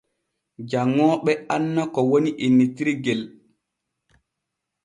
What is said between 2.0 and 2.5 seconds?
woni